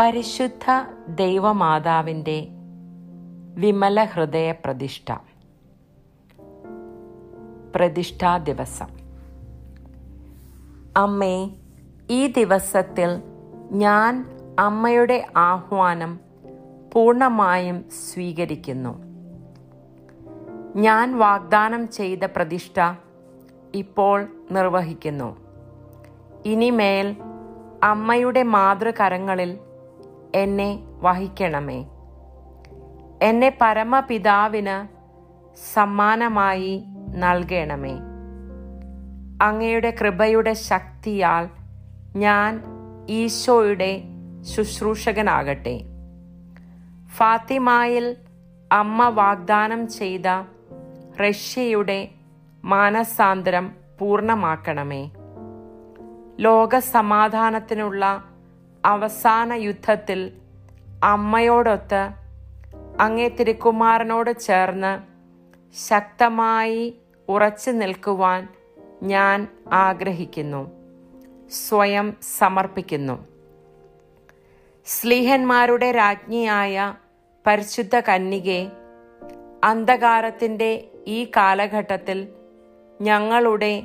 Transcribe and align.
പരിശുദ്ധ 0.00 0.94
ദൈവമാതാവിന്റെ 1.08 2.48
വിമല 3.54 4.04
ഹൃദയ 4.04 4.52
പ്രതിഷ്ഠ. 4.52 5.12
പ്രതിഷ്ഠാ 7.74 8.36
ദിവസം. 8.36 8.86
അമ്മേ 10.96 11.50
ഈ 12.10 12.26
ദിവസത്തിൽ 12.26 13.22
ഞാൻ 13.72 14.26
അമ്മയുടെ 14.58 15.26
ആഹ്വാനം 15.36 16.20
പൂർണമായും 16.92 17.84
സ്വീകരിക്കുന്നു. 17.90 18.98
ഞാൻ 20.76 21.18
വാഗ്ദാനം 21.18 21.88
ചെയ്ത 21.88 22.24
പ്രതിഷ്ഠ 22.24 22.96
ഇപ്പോൾ 23.74 24.26
നിർവഹിക്കുന്നു. 24.50 25.36
ഇനിമേൽ 26.44 27.16
അമ്മയുടെ 27.82 28.42
മാതൃകരങ്ങളിൽ 28.42 29.58
എന്നെ 30.34 30.78
വഹിക്കണമേ. 31.00 31.84
എന്നെ 33.22 33.58
പരമപിതാവിന് 33.60 35.00
സമ്മാനമായി 35.74 36.84
നൽകണമേ. 37.14 38.00
അങ്ങയുടെ 39.42 39.94
കൃപയുടെ 40.00 40.52
ശക്തിയാൽ 40.52 41.48
ഞാൻ 42.16 42.62
ഈശോയുടെ 43.10 44.02
ശുശ്രൂഷകനാകട്ടെ. 44.42 45.80
ഫാത്തിമായിൽ 47.16 48.16
അമ്മ 48.72 49.08
വാഗ്ദാനം 49.08 49.88
ചെയ്ത 49.88 50.26
റഷ്യയുടെ 51.20 52.08
മാനസാന്തരം 52.64 53.72
പൂർണമാക്കണമേ. 53.98 55.10
ലോക 56.40 56.78
സമാധാനത്തിനുള്ള 56.78 58.24
അവസാന 58.84 59.52
യുദ്ധത്തിൽ 59.52 60.32
അമ്മയോടൊത്ത് 61.04 62.10
അങ്ങേ 63.00 63.28
തിരുക്കുമാരനോട് 63.28 64.38
ചേർന്ന് 64.38 64.92
ശക്തമായി 65.88 66.96
ഉറച്ചു 67.28 67.70
നിൽക്കുവാൻ 67.70 68.48
ഞാൻ 69.02 69.48
ആഗ്രഹിക്കുന്നു. 69.72 70.70
സ്വയം 71.50 72.16
സമർപ്പിക്കുന്നു. 72.22 73.26
സ്ലീഹന്മാരുടെ 74.86 75.90
രാജ്ഞിയായ 75.90 76.94
പരിശുദ്ധ 77.46 78.00
കന്യകെ 78.00 78.70
അന്ധകാരത്തിന്റെ 79.64 80.88
ഈ 81.06 81.24
കാലഘട്ടത്തിൽ 81.36 82.28
ഞങ്ങളുടെ 83.00 83.82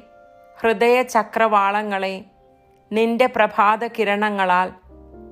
ഹൃദയ 0.62 1.02
ചക്രവാളങ്ങളെ 1.02 2.26
നിന്റെ 2.92 3.26
പ്രഭാത 3.26 3.88
കിരണങ്ങളാൽ 3.88 4.85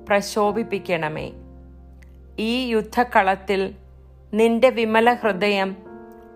പ്രശോഭിപ്പിക്കണമേ. 0.08 1.32
ഈ 2.38 2.66
യുദ്ധക്കളത്തിൽ 2.66 3.74
നിന്റെ 4.34 4.70
വിമല 4.70 5.12
ഹൃദയം 5.12 5.76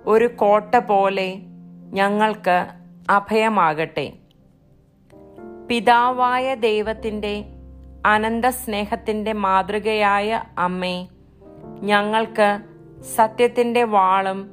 ഒരു 0.07 0.27
കോട്ട 0.27 0.75
പോലെ 0.75 1.37
ഞങ്ങൾക്ക് 1.93 2.67
അഭയമാകട്ടെ. 3.11 4.13
പിതാവായ 5.69 6.55
ദൈവത്തിന്റെ 6.55 7.45
അനന്ത 8.07 8.45
സ്നേഹത്തിന്റെ 8.45 9.33
മാതൃകയായ 9.33 10.43
അമ്മേ 10.59 11.09
ഞങ്ങൾക്ക് 11.81 12.61
സത്യത്തിന്റെ 13.17 13.85
വാളും 13.85 14.51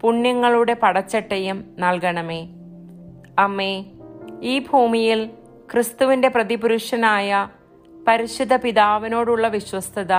പുണ്യങ്ങളുടെ 0.00 0.74
പടച്ചട്ടയും 0.74 1.76
നൽകണമേ. 1.78 2.48
അമ്മേ 3.38 3.84
ഈ 4.42 4.58
ഭൂമിയിൽ 4.58 5.30
ക്രിസ്തുവിന്റെ 5.72 6.28
പ്രതിപുരുഷനായ 6.28 7.48
പരിശുദ്ധ 8.08 8.56
പിതാവിനോടുള്ള 8.56 9.48
വിശ്വസ്തത 9.48 10.12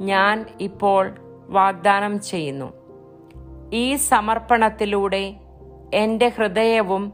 ഞാൻ 0.00 0.46
ഇപ്പോൾ 0.60 1.14
വാഗ്ദാനം 1.46 2.20
ചെയ്യുന്നു. 2.20 2.72
ഈ 3.72 3.94
സമർപ്പണത്തിലൂടെ 3.94 5.34
എന്റെ 5.94 6.28
ഹൃദയവും 6.28 7.12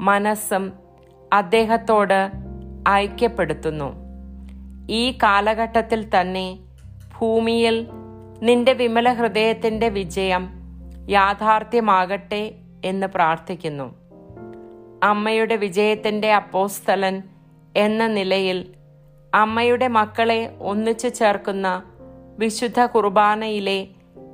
മനസ്സും 0.00 0.72
അദ്ദേഹത്തോട് 1.32 2.30
ഐക്യപ്പെടുത്തുന്നു. 2.88 3.92
ഈ 4.90 5.10
കാലഘട്ടത്തിൽ 5.22 6.20
തന്നെ 6.20 6.58
ഭൂമിയിൽ 7.20 7.88
നിന്റെ 8.42 8.72
വിമല 8.72 9.12
ഹൃദയത്തിന്റെ 9.12 9.88
വിജയം 9.88 10.48
യാഥാർത്ഥ്യമാകട്ടെ 11.08 12.54
എന്ന് 12.84 13.06
പ്രാർത്ഥിക്കുന്നു. 13.06 13.94
അമ്മയുടെ 15.02 15.56
വിജയത്തിന്റെ 15.56 16.32
അപ്പോസ്തലൻ 16.32 17.22
എന്ന 17.76 18.06
നിലയിൽ 18.06 18.74
അമ്മയുടെ 19.34 19.88
മക്കളെ 19.88 20.56
ഒന്നിച്ചു 20.60 21.08
ചേർക്കുന്ന 21.08 21.82
വിശുദ്ധ 22.38 22.80
കുർബാനയിലെ 22.80 23.88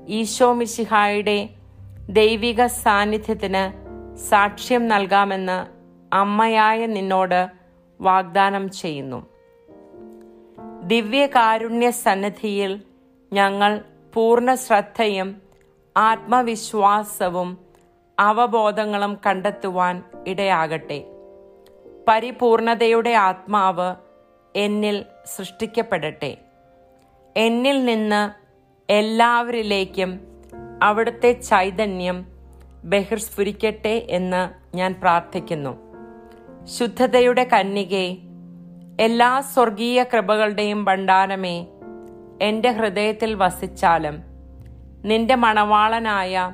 ഈശോ 0.08 0.52
മിശിഹായുടെ 0.52 1.48
ദൈവിക 2.10 2.66
സാന്നിധ്യത്തിന് 2.66 3.64
സാക്ഷ്യം 4.16 4.88
നൽകാമെന്ന് 4.88 5.66
അമ്മയായ 6.14 6.86
നിന്നോട് 6.86 7.48
വാഗ്ദാനം 8.00 8.70
ചെയ്യുന്നു. 8.70 9.26
ദിവ്യകാരുണ്യ 10.82 11.90
സന്നിധിയിൽ 11.90 12.82
ഞങ്ങൾ 13.32 13.80
പൂർണ 14.14 14.54
ശ്രദ്ധയും 14.54 15.42
ആത്മവിശ്വാസവും 15.96 17.58
അവബോധങ്ങളും 18.18 19.18
കണ്ടെത്തുവാൻ 19.26 20.02
ഇടയാകട്ടെ. 20.26 21.04
പരിപൂർണതയുടെ 22.08 23.10
ആത്മാവ് 23.10 24.05
എന്നിൽ 24.56 25.04
സൃഷ്ടിക്കപ്പെടട്ടെ. 25.26 26.36
എന്നിൽ 27.36 27.84
നിന്ന് 27.84 28.30
എല്ലാവരിലേക്കും 28.92 30.20
അവിടുത്തെ 30.82 31.32
ചൈതന്യം 31.32 32.26
ബഹിർസ്ഫുരിക്കട്ടെ 32.84 34.06
എന്ന് 34.10 34.76
ഞാൻ 34.76 34.94
പ്രാർത്ഥിക്കുന്നു. 35.00 35.78
ശുദ്ധതയുടെ 36.64 37.44
കന്യകെ 37.44 38.16
എല്ലാ 39.00 39.40
സ്വർഗീയ 39.40 40.02
കൃപകളുടെയും 40.02 40.84
ഭണ്ഡാരമേ 40.84 41.66
എന്റെ 42.42 42.70
ഹൃദയത്തിൽ 42.70 43.34
വസിച്ചാലും 43.34 44.18
നിന്റെ 45.04 45.34
മണവാളനായ 45.34 46.52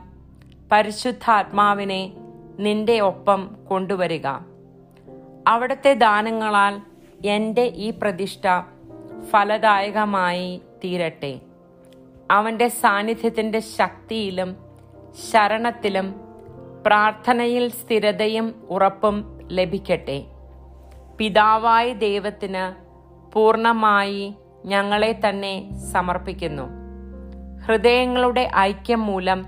പരിശുദ്ധാത്മാവിനെ 0.72 2.12
നിന്റെ 2.58 3.00
ഒപ്പം 3.00 3.56
കൊണ്ടുവരിക. 3.70 4.26
അവിടുത്തെ 5.46 5.94
ദാനങ്ങളാൽ 5.94 6.91
എന്റെ 7.24 7.62
ഈ 7.62 7.90
പ്രതിഷ്ഠ 7.90 8.42
ഫലദായകമായി 9.30 10.62
തീരട്ടെ. 10.84 11.40
അവന്റെ 12.30 12.68
സാന്നിധ്യത്തിന്റെ 12.68 13.60
ശക്തിയിലും 13.60 14.56
ശരണത്തിലും 15.30 16.14
പ്രാർത്ഥനയിൽ 16.86 17.68
സ്ഥിരതയും 17.68 18.66
ഉറപ്പും 18.70 19.38
ലഭിക്കട്ടെ. 19.52 20.24
പിതാവായ 21.18 21.92
ദൈവത്തിന് 21.92 22.92
പൂർണമായി 23.32 24.34
ഞങ്ങളെ 24.64 25.20
തന്നെ 25.28 25.70
സമർപ്പിക്കുന്നു. 25.92 26.62
ഹൃദയങ്ങളുടെ 27.66 28.50
ഐക്യം 28.58 29.06
മൂലം 29.06 29.46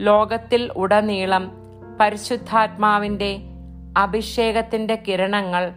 ലോകത്തിൽ 0.00 0.72
ഉടനീളം 0.72 1.52
പരിശുദ്ധാത്മാവിന്റെ 2.00 3.38
അഭിഷേകത്തിന്റെ 3.96 5.02
കിരണങ്ങൾ 5.08 5.72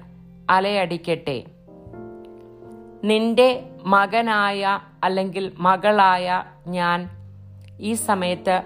അലയടിക്കട്ടെ. 0.51 1.43
നിന്റെ 3.03 3.49
മകനായ 3.85 4.79
അല്ലെങ്കിൽ 5.03 5.51
മകളായ 5.57 6.43
ഞാൻ 6.67 7.09
ഈ 7.79 7.93
സമയത്ത് 7.93 8.61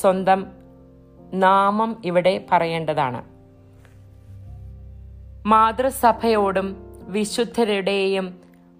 സ്വന്തം 0.00 0.46
നാമം 1.34 2.02
ഇവിടെ 2.04 2.46
പറയേണ്ടതാണ്. 2.52 3.20
മാതൃസഭയോടും 5.46 6.76
വിശുദ്ധരുടെയും 7.08 8.26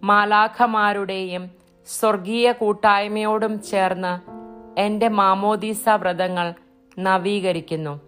മാലാഖമാരുടെയും 0.02 1.50
സ്വർഗീയ 1.86 2.52
കൂട്ടായ്മയോടും 2.52 3.62
ചേർന്ന് 3.62 4.12
എന്റെ 4.80 5.08
മാമോദീസ 5.08 5.88
വ്രതങ്ങൾ 5.88 6.54
നവീകരിക്കുന്നു. 6.98 8.00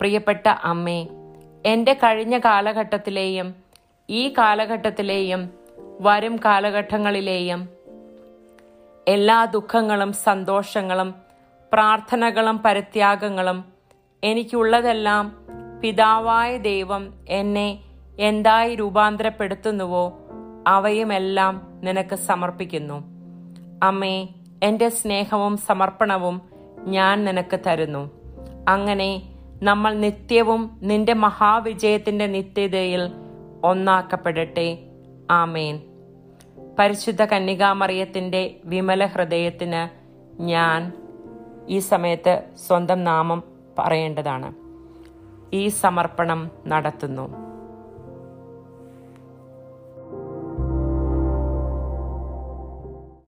പ്രിയപ്പെട്ട 0.00 0.46
അമ്മേ 0.48 1.08
എന്റെ 1.66 1.94
കഴിഞ്ഞ 1.94 2.38
കാലഘട്ടത്തിലെയും 2.38 3.54
ഈ 4.10 4.34
കാലഘട്ടത്തിലെയും 4.38 5.50
വരും 6.00 6.36
കാലഘട്ടങ്ങളിലെയും 6.36 7.68
എല്ലാ 9.08 9.44
ദുഃഖങ്ങളും 9.44 10.12
സന്തോഷങ്ങളും 10.12 11.14
പ്രാർത്ഥനകളും 11.72 12.58
പരിത്യാഗങ്ങളും 12.58 13.64
എനിക്കുള്ളതെല്ലാം 14.24 15.46
പിതാവായ 15.80 16.56
ദൈവം 16.56 17.14
എന്നെ 17.28 17.78
എന്തായി 18.18 18.74
രൂപാന്തരപ്പെടുത്തുന്നുവോ 18.74 20.18
അവയുമെല്ലാം 20.66 21.80
നിനക്ക് 21.84 22.16
സമർപ്പിക്കുന്നു. 22.16 23.04
അമ്മേ 23.82 24.28
എന്റെ 24.62 24.88
സ്നേഹവും 24.88 25.56
സമർപ്പണവും 25.56 26.42
ഞാൻ 26.78 27.24
നിനക്ക് 27.24 27.60
തരുന്നു. 27.66 28.10
അങ്ങനെ 28.68 29.35
നമ്മൾ 29.62 29.94
നിത്യവും 29.94 30.80
നിന്റെ 30.82 31.14
മഹാവിജയത്തിന്റെ 31.14 32.26
നിത്യതയിൽ 32.26 33.10
ഒന്നാക്കപ്പെടട്ടെ. 33.64 34.78
ആമേൻ. 35.30 35.80
പരിശുദ്ധ 36.78 37.24
കന്യകാമറിയത്തിന്റെ 37.24 38.60
വിമല 38.64 39.06
ഹൃദയത്തിന് 39.06 40.06
ഞാൻ 40.42 40.92
ഈ 41.68 41.78
സമയത്ത് 41.78 42.42
സ്വന്തം 42.66 43.04
നാമം 43.04 43.42
പറയേണ്ടതാണ്. 43.78 44.54
ഈ 45.52 45.68
സമർപ്പണം 45.68 46.50
നടത്തുന്നു. 46.66 47.45